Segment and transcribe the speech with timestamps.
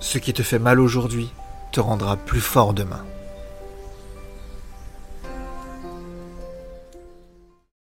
[0.00, 1.30] Ce qui te fait mal aujourd'hui
[1.72, 3.04] te rendra plus fort demain.